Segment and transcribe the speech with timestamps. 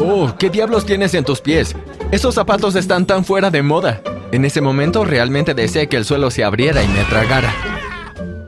[0.00, 1.74] Oh, ¿qué diablos tienes en tus pies?
[2.12, 4.00] Esos zapatos están tan fuera de moda.
[4.30, 7.52] En ese momento realmente deseé que el suelo se abriera y me tragara.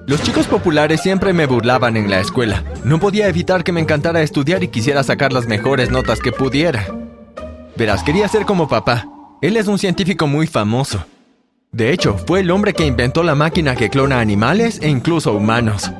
[0.07, 2.65] Los chicos populares siempre me burlaban en la escuela.
[2.85, 6.87] No podía evitar que me encantara estudiar y quisiera sacar las mejores notas que pudiera.
[7.77, 9.07] Verás, quería ser como papá.
[9.41, 11.05] Él es un científico muy famoso.
[11.73, 15.91] De hecho, fue el hombre que inventó la máquina que clona animales e incluso humanos.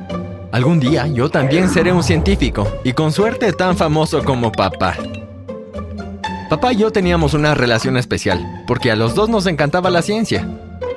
[0.51, 4.97] Algún día yo también seré un científico y con suerte tan famoso como papá.
[6.51, 10.45] Papá y yo teníamos una relación especial, porque a los dos nos encantaba la ciencia.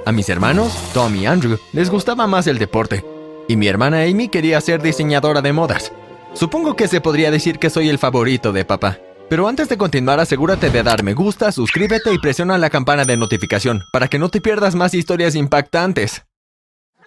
[0.05, 3.05] A mis hermanos, Tom y Andrew, les gustaba más el deporte,
[3.47, 5.93] y mi hermana Amy quería ser diseñadora de modas.
[6.33, 8.99] Supongo que se podría decir que soy el favorito de papá.
[9.31, 13.17] Pero antes de continuar, asegúrate de dar me gusta, suscríbete y presiona la campana de
[13.17, 16.25] notificación para que no te pierdas más historias impactantes.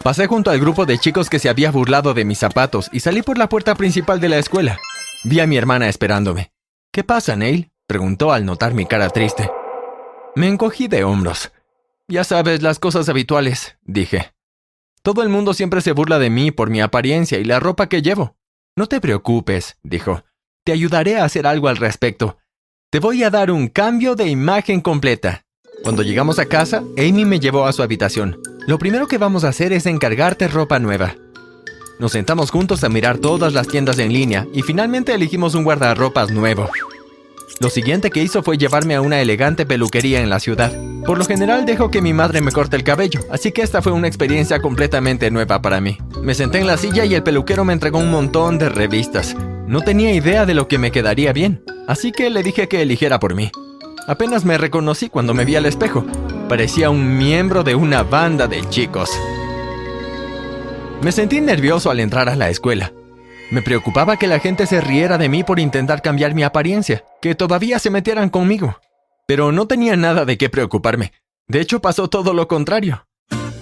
[0.02, 3.24] Pasé junto al grupo de chicos que se había burlado de mis zapatos y salí
[3.24, 4.80] por la puerta principal de la escuela.
[5.26, 6.54] Vi a mi hermana esperándome.
[6.94, 7.72] ¿Qué pasa, Neil?
[7.88, 9.50] Preguntó al notar mi cara triste.
[10.36, 11.52] Me encogí de hombros.
[12.08, 14.34] Ya sabes, las cosas habituales, dije.
[15.02, 18.02] Todo el mundo siempre se burla de mí por mi apariencia y la ropa que
[18.02, 18.36] llevo.
[18.76, 20.24] No te preocupes, dijo.
[20.64, 22.38] Te ayudaré a hacer algo al respecto.
[22.92, 25.46] Te voy a dar un cambio de imagen completa.
[25.84, 28.40] Cuando llegamos a casa, Amy me llevó a su habitación.
[28.68, 31.16] Lo primero que vamos a hacer es encargarte ropa nueva.
[32.00, 36.32] Nos sentamos juntos a mirar todas las tiendas en línea y finalmente elegimos un guardarropas
[36.32, 36.70] nuevo.
[37.60, 40.72] Lo siguiente que hizo fue llevarme a una elegante peluquería en la ciudad.
[41.06, 43.94] Por lo general dejo que mi madre me corte el cabello, así que esta fue
[43.94, 45.98] una experiencia completamente nueva para mí.
[46.22, 49.36] Me senté en la silla y el peluquero me entregó un montón de revistas.
[49.66, 53.20] No tenía idea de lo que me quedaría bien, así que le dije que eligiera
[53.20, 53.50] por mí.
[54.08, 56.06] Apenas me reconocí cuando me vi al espejo.
[56.48, 59.10] Parecía un miembro de una banda de chicos.
[61.02, 62.94] Me sentí nervioso al entrar a la escuela.
[63.50, 67.34] Me preocupaba que la gente se riera de mí por intentar cambiar mi apariencia, que
[67.34, 68.80] todavía se metieran conmigo.
[69.26, 71.14] Pero no tenía nada de qué preocuparme.
[71.48, 73.08] De hecho, pasó todo lo contrario.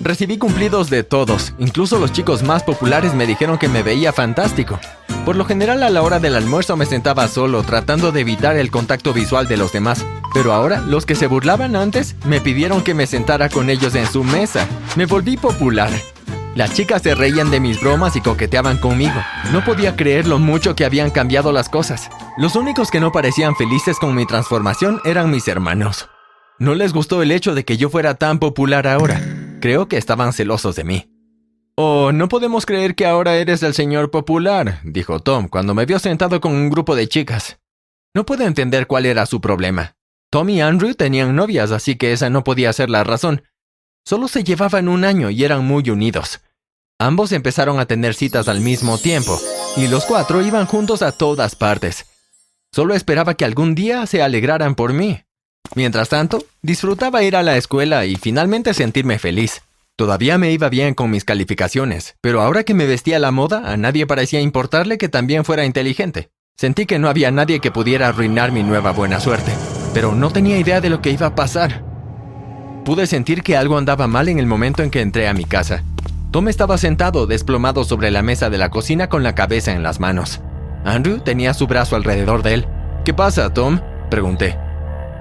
[0.01, 4.79] Recibí cumplidos de todos, incluso los chicos más populares me dijeron que me veía fantástico.
[5.23, 8.71] Por lo general a la hora del almuerzo me sentaba solo, tratando de evitar el
[8.71, 10.03] contacto visual de los demás.
[10.33, 14.07] Pero ahora, los que se burlaban antes, me pidieron que me sentara con ellos en
[14.07, 14.67] su mesa.
[14.95, 15.91] Me volví popular.
[16.55, 19.21] Las chicas se reían de mis bromas y coqueteaban conmigo.
[19.51, 22.09] No podía creer lo mucho que habían cambiado las cosas.
[22.37, 26.07] Los únicos que no parecían felices con mi transformación eran mis hermanos.
[26.57, 29.21] No les gustó el hecho de que yo fuera tan popular ahora.
[29.59, 31.11] Creo que estaban celosos de mí.
[31.75, 35.99] Oh, no podemos creer que ahora eres el señor popular, dijo Tom cuando me vio
[35.99, 37.59] sentado con un grupo de chicas.
[38.13, 39.97] No puedo entender cuál era su problema.
[40.31, 43.43] Tom y Andrew tenían novias, así que esa no podía ser la razón.
[44.07, 46.41] Solo se llevaban un año y eran muy unidos.
[46.99, 49.41] Ambos empezaron a tener citas al mismo tiempo,
[49.75, 52.05] y los cuatro iban juntos a todas partes.
[52.71, 55.21] Solo esperaba que algún día se alegraran por mí.
[55.73, 59.63] Mientras tanto, disfrutaba ir a la escuela y finalmente sentirme feliz.
[59.95, 63.71] Todavía me iba bien con mis calificaciones, pero ahora que me vestía a la moda,
[63.71, 66.29] a nadie parecía importarle que también fuera inteligente.
[66.57, 69.53] Sentí que no había nadie que pudiera arruinar mi nueva buena suerte,
[69.93, 71.84] pero no tenía idea de lo que iba a pasar.
[72.85, 75.83] Pude sentir que algo andaba mal en el momento en que entré a mi casa.
[76.29, 79.99] Tom estaba sentado, desplomado sobre la mesa de la cocina con la cabeza en las
[79.99, 80.39] manos.
[80.83, 82.67] Andrew tenía su brazo alrededor de él.
[83.03, 83.79] ¿Qué pasa, Tom?
[84.11, 84.55] pregunté.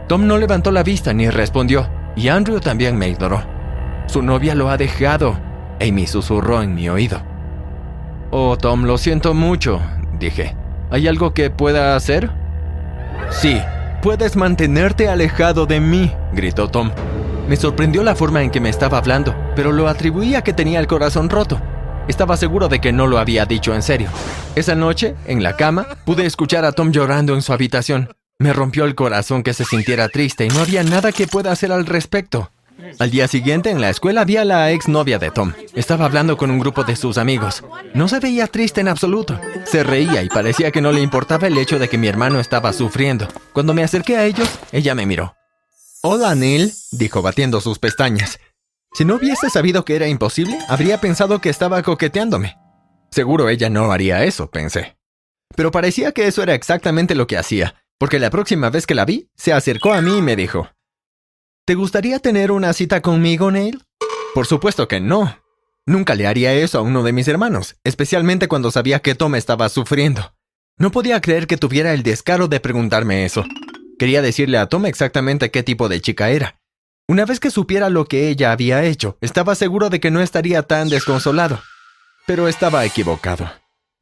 [0.09, 3.43] Tom no levantó la vista ni respondió, y Andrew también me ignoró.
[4.09, 5.39] Su novia lo ha dejado.
[5.81, 7.23] Amy susurró en mi oído.
[8.31, 9.81] Oh, Tom, lo siento mucho,
[10.19, 10.55] dije.
[10.91, 12.31] ¿Hay algo que pueda hacer?
[13.31, 13.59] Sí,
[14.03, 16.91] puedes mantenerte alejado de mí, gritó Tom.
[17.49, 20.81] Me sorprendió la forma en que me estaba hablando, pero lo atribuía a que tenía
[20.81, 21.61] el corazón roto.
[22.09, 24.09] Estaba seguro de que no lo había dicho en serio.
[24.57, 28.15] Esa noche, en la cama, pude escuchar a Tom llorando en su habitación.
[28.39, 31.71] Me rompió el corazón que se sintiera triste y no había nada que pueda hacer
[31.71, 32.51] al respecto.
[32.99, 35.53] Al día siguiente, en la escuela, vi a la exnovia de Tom.
[35.75, 37.63] Estaba hablando con un grupo de sus amigos.
[37.95, 39.39] No se veía triste en absoluto.
[39.65, 42.73] Se reía y parecía que no le importaba el hecho de que mi hermano estaba
[42.73, 43.29] sufriendo.
[43.53, 45.35] Cuando me acerqué a ellos, ella me miró.
[46.07, 48.39] Hola, Neil, dijo batiendo sus pestañas.
[48.93, 52.59] Si no hubiese sabido que era imposible, habría pensado que estaba coqueteándome.
[53.11, 54.99] Seguro ella no haría eso, pensé.
[55.57, 59.07] Pero parecía que eso era exactamente lo que hacía, porque la próxima vez que la
[59.07, 60.69] vi, se acercó a mí y me dijo,
[61.65, 63.83] ¿Te gustaría tener una cita conmigo, Neil?
[64.35, 65.39] Por supuesto que no.
[65.87, 69.71] Nunca le haría eso a uno de mis hermanos, especialmente cuando sabía que Tom estaba
[69.71, 70.35] sufriendo.
[70.77, 73.47] No podía creer que tuviera el descaro de preguntarme eso.
[73.99, 76.57] Quería decirle a Tom exactamente qué tipo de chica era.
[77.07, 80.63] Una vez que supiera lo que ella había hecho, estaba seguro de que no estaría
[80.63, 81.61] tan desconsolado.
[82.27, 83.51] Pero estaba equivocado.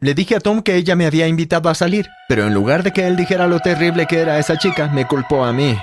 [0.01, 2.93] Le dije a Tom que ella me había invitado a salir, pero en lugar de
[2.93, 5.77] que él dijera lo terrible que era esa chica, me culpó a mí.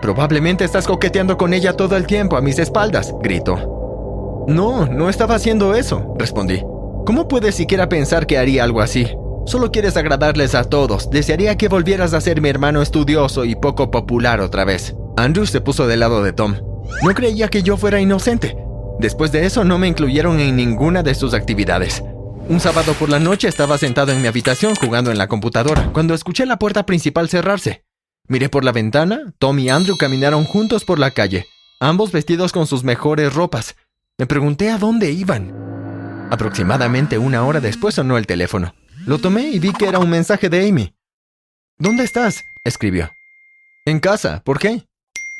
[0.00, 4.44] Probablemente estás coqueteando con ella todo el tiempo a mis espaldas, gritó.
[4.48, 6.62] No, no estaba haciendo eso, respondí.
[7.06, 9.08] ¿Cómo puedes siquiera pensar que haría algo así?
[9.44, 11.10] Solo quieres agradarles a todos.
[11.10, 14.94] Desearía que volvieras a ser mi hermano estudioso y poco popular otra vez.
[15.16, 16.56] Andrew se puso del lado de Tom.
[17.02, 18.56] No creía que yo fuera inocente.
[18.98, 22.02] Después de eso no me incluyeron en ninguna de sus actividades.
[22.48, 26.14] Un sábado por la noche estaba sentado en mi habitación jugando en la computadora cuando
[26.14, 27.84] escuché la puerta principal cerrarse.
[28.28, 31.46] Miré por la ventana, Tom y Andrew caminaron juntos por la calle,
[31.80, 33.76] ambos vestidos con sus mejores ropas.
[34.18, 35.52] Me pregunté a dónde iban.
[36.30, 38.74] Aproximadamente una hora después sonó el teléfono.
[39.06, 40.94] Lo tomé y vi que era un mensaje de Amy.
[41.76, 42.44] ¿Dónde estás?
[42.64, 43.10] escribió.
[43.84, 44.42] En casa.
[44.44, 44.86] ¿Por qué?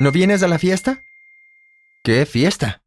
[0.00, 1.00] ¿No vienes a la fiesta?
[2.02, 2.82] ¿Qué fiesta?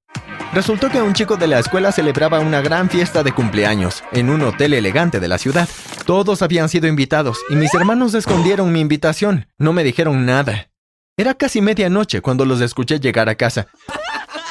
[0.54, 4.42] Resultó que un chico de la escuela celebraba una gran fiesta de cumpleaños en un
[4.42, 5.70] hotel elegante de la ciudad.
[6.06, 9.48] Todos habían sido invitados y mis hermanos escondieron mi invitación.
[9.58, 10.70] No me dijeron nada.
[11.16, 13.68] Era casi medianoche cuando los escuché llegar a casa.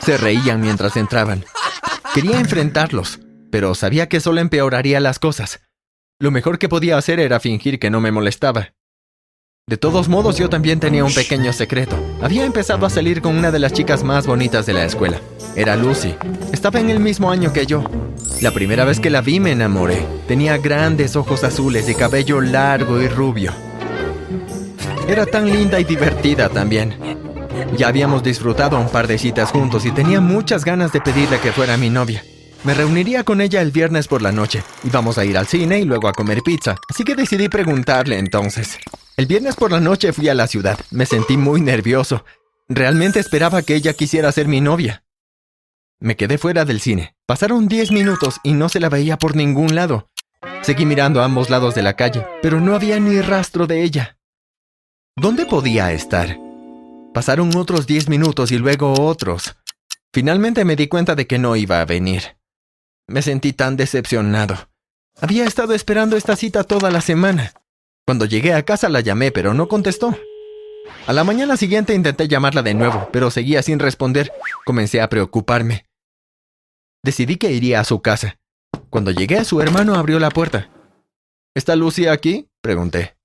[0.02, 1.44] Se reían mientras entraban.
[2.14, 3.20] Quería enfrentarlos,
[3.50, 5.60] pero sabía que solo empeoraría las cosas.
[6.20, 8.72] Lo mejor que podía hacer era fingir que no me molestaba.
[9.66, 11.96] De todos modos, yo también tenía un pequeño secreto.
[12.22, 15.20] Había empezado a salir con una de las chicas más bonitas de la escuela.
[15.56, 16.14] Era Lucy.
[16.52, 17.82] Estaba en el mismo año que yo.
[18.42, 20.06] La primera vez que la vi me enamoré.
[20.28, 23.52] Tenía grandes ojos azules y cabello largo y rubio.
[25.08, 26.96] Era tan linda y divertida también.
[27.76, 31.52] Ya habíamos disfrutado un par de citas juntos y tenía muchas ganas de pedirle que
[31.52, 32.22] fuera mi novia.
[32.64, 34.62] Me reuniría con ella el viernes por la noche.
[34.84, 36.76] Íbamos a ir al cine y luego a comer pizza.
[36.88, 38.78] Así que decidí preguntarle entonces.
[39.18, 40.78] El viernes por la noche fui a la ciudad.
[40.90, 42.24] Me sentí muy nervioso.
[42.66, 45.04] Realmente esperaba que ella quisiera ser mi novia.
[46.00, 47.14] Me quedé fuera del cine.
[47.26, 50.08] Pasaron diez minutos y no se la veía por ningún lado.
[50.62, 54.16] Seguí mirando a ambos lados de la calle, pero no había ni rastro de ella.
[55.16, 56.38] ¿Dónde podía estar?
[57.12, 59.54] Pasaron otros diez minutos y luego otros.
[60.14, 62.36] Finalmente me di cuenta de que no iba a venir.
[63.06, 64.68] Me sentí tan decepcionado.
[65.20, 67.52] Había estado esperando esta cita toda la semana.
[68.06, 70.16] Cuando llegué a casa la llamé, pero no contestó.
[71.06, 74.32] A la mañana siguiente intenté llamarla de nuevo, pero seguía sin responder.
[74.64, 75.86] Comencé a preocuparme.
[77.02, 78.38] Decidí que iría a su casa.
[78.90, 80.70] Cuando llegué, su hermano abrió la puerta.
[81.54, 82.48] ¿Está Lucy aquí?
[82.60, 83.16] pregunté.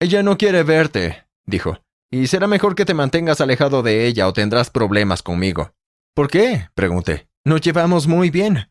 [0.00, 4.32] Ella no quiere verte, dijo, y será mejor que te mantengas alejado de ella o
[4.32, 5.74] tendrás problemas conmigo.
[6.14, 6.68] ¿Por qué?
[6.74, 7.28] pregunté.
[7.44, 8.70] Nos llevamos muy bien.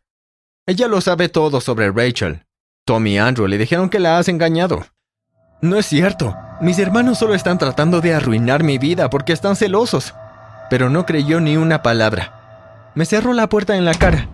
[0.69, 2.43] Ella lo sabe todo sobre Rachel.
[2.85, 4.85] Tom y Andrew le dijeron que la has engañado.
[5.63, 6.37] No es cierto.
[6.61, 10.13] Mis hermanos solo están tratando de arruinar mi vida porque están celosos.
[10.69, 12.91] Pero no creyó ni una palabra.
[12.93, 14.29] Me cerró la puerta en la cara.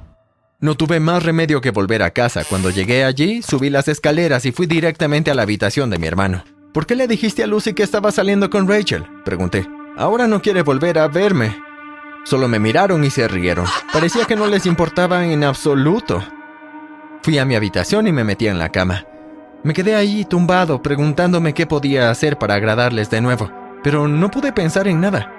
[0.59, 2.43] No tuve más remedio que volver a casa.
[2.43, 6.43] Cuando llegué allí, subí las escaleras y fui directamente a la habitación de mi hermano.
[6.73, 9.05] ¿Por qué le dijiste a Lucy que estaba saliendo con Rachel?
[9.23, 9.65] Pregunté.
[9.95, 11.64] Ahora no quiere volver a verme.
[12.25, 13.67] Solo me miraron y se rieron.
[13.93, 16.23] Parecía que no les importaba en absoluto.
[17.21, 19.05] Fui a mi habitación y me metí en la cama.
[19.63, 23.51] Me quedé ahí tumbado preguntándome qué podía hacer para agradarles de nuevo,
[23.83, 25.31] pero no pude pensar en nada.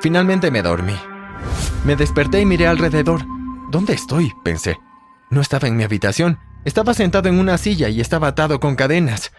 [0.00, 0.96] Finalmente me dormí.
[1.84, 3.22] Me desperté y miré alrededor.
[3.70, 4.32] ¿Dónde estoy?
[4.44, 4.78] pensé.
[5.30, 6.38] No estaba en mi habitación.
[6.66, 9.32] Estaba sentado en una silla y estaba atado con cadenas.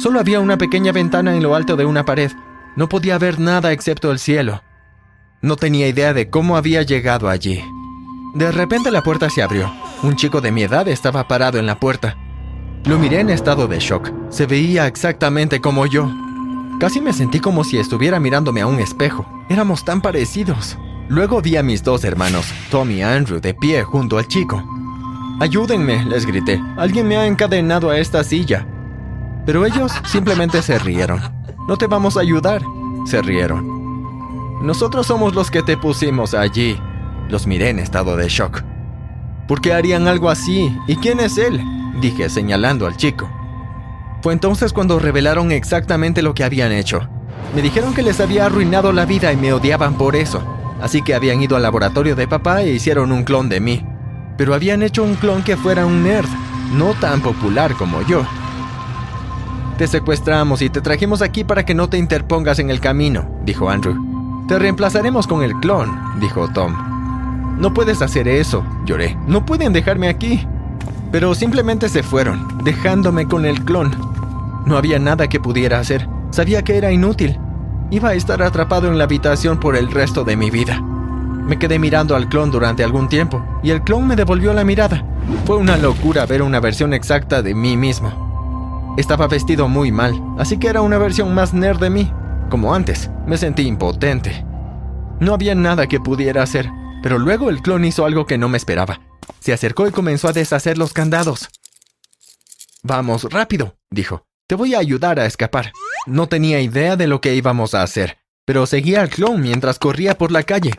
[0.00, 2.32] Solo había una pequeña ventana en lo alto de una pared.
[2.74, 4.62] No podía ver nada excepto el cielo.
[5.42, 7.62] No tenía idea de cómo había llegado allí.
[8.34, 9.72] De repente la puerta se abrió.
[10.02, 12.16] Un chico de mi edad estaba parado en la puerta.
[12.84, 14.10] Lo miré en estado de shock.
[14.30, 16.10] Se veía exactamente como yo.
[16.80, 19.26] Casi me sentí como si estuviera mirándome a un espejo.
[19.48, 20.78] Éramos tan parecidos.
[21.08, 24.62] Luego vi a mis dos hermanos, Tom y Andrew, de pie junto al chico.
[25.38, 26.62] Ayúdenme, les grité.
[26.76, 28.66] Alguien me ha encadenado a esta silla.
[29.44, 31.20] Pero ellos simplemente se rieron.
[31.68, 32.62] No te vamos a ayudar.
[33.04, 33.75] Se rieron.
[34.60, 36.80] Nosotros somos los que te pusimos allí.
[37.28, 38.62] Los miré en estado de shock.
[39.46, 40.74] ¿Por qué harían algo así?
[40.86, 41.62] ¿Y quién es él?
[42.00, 43.30] Dije señalando al chico.
[44.22, 47.08] Fue entonces cuando revelaron exactamente lo que habían hecho.
[47.54, 50.42] Me dijeron que les había arruinado la vida y me odiaban por eso.
[50.80, 53.86] Así que habían ido al laboratorio de papá e hicieron un clon de mí.
[54.36, 56.28] Pero habían hecho un clon que fuera un nerd,
[56.72, 58.24] no tan popular como yo.
[59.78, 63.70] Te secuestramos y te trajimos aquí para que no te interpongas en el camino, dijo
[63.70, 64.05] Andrew.
[64.48, 66.74] Te reemplazaremos con el clon, dijo Tom.
[67.58, 69.18] No puedes hacer eso, lloré.
[69.26, 70.46] No pueden dejarme aquí.
[71.10, 73.90] Pero simplemente se fueron, dejándome con el clon.
[74.64, 76.08] No había nada que pudiera hacer.
[76.30, 77.38] Sabía que era inútil.
[77.90, 80.80] Iba a estar atrapado en la habitación por el resto de mi vida.
[80.80, 85.04] Me quedé mirando al clon durante algún tiempo y el clon me devolvió la mirada.
[85.44, 88.94] Fue una locura ver una versión exacta de mí mismo.
[88.96, 92.12] Estaba vestido muy mal, así que era una versión más nerd de mí.
[92.50, 94.44] Como antes, me sentí impotente.
[95.18, 96.68] No había nada que pudiera hacer,
[97.02, 99.00] pero luego el clon hizo algo que no me esperaba.
[99.40, 101.48] Se acercó y comenzó a deshacer los candados.
[102.82, 104.24] Vamos, rápido, dijo.
[104.46, 105.72] Te voy a ayudar a escapar.
[106.06, 110.16] No tenía idea de lo que íbamos a hacer, pero seguía al clon mientras corría
[110.16, 110.72] por la calle.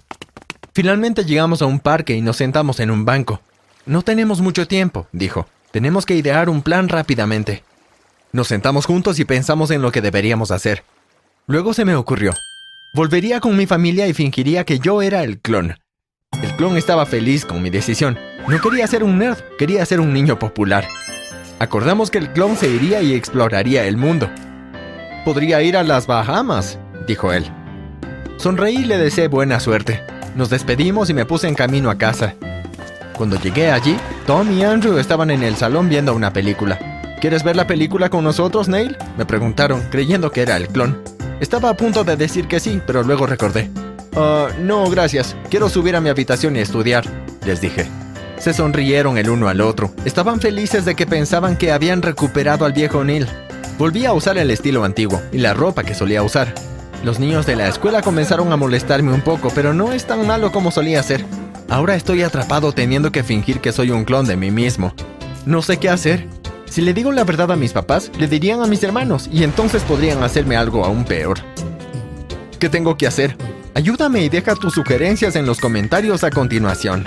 [0.73, 3.41] Finalmente llegamos a un parque y nos sentamos en un banco.
[3.85, 5.47] No tenemos mucho tiempo, dijo.
[5.71, 7.63] Tenemos que idear un plan rápidamente.
[8.31, 10.83] Nos sentamos juntos y pensamos en lo que deberíamos hacer.
[11.49, 12.33] Luego se me ocurrió.
[12.93, 15.75] Volvería con mi familia y fingiría que yo era el clon.
[16.43, 18.19] El clon estaba feliz con mi decisión.
[18.49, 20.85] No quería ser un nerd, quería ser un niño popular.
[21.59, 24.29] Acordamos que el clon se iría y exploraría el mundo.
[25.23, 27.45] Podría ir a las Bahamas, dijo él.
[28.35, 30.03] Sonreí y le deseé buena suerte.
[30.35, 32.35] Nos despedimos y me puse en camino a casa.
[33.15, 36.77] Cuando llegué allí, Tom y Andrew estaban en el salón viendo una película.
[37.21, 38.97] ¿Quieres ver la película con nosotros, Neil?
[39.17, 41.06] Me preguntaron, creyendo que era el clon.
[41.39, 43.69] Estaba a punto de decir que sí, pero luego recordé.
[44.15, 45.35] Ah, no, gracias.
[45.49, 47.05] Quiero subir a mi habitación y estudiar,
[47.45, 47.87] les dije.
[48.39, 49.91] Se sonrieron el uno al otro.
[50.05, 53.27] Estaban felices de que pensaban que habían recuperado al viejo Neil.
[53.77, 56.53] Volví a usar el estilo antiguo y la ropa que solía usar.
[57.03, 60.51] Los niños de la escuela comenzaron a molestarme un poco, pero no es tan malo
[60.51, 61.23] como solía ser.
[61.69, 64.93] Ahora estoy atrapado teniendo que fingir que soy un clon de mí mismo.
[65.45, 66.27] No sé qué hacer.
[66.69, 69.83] Si le digo la verdad a mis papás, le dirían a mis hermanos y entonces
[69.83, 71.39] podrían hacerme algo aún peor.
[72.59, 73.35] ¿Qué tengo que hacer?
[73.73, 77.05] Ayúdame y deja tus sugerencias en los comentarios a continuación.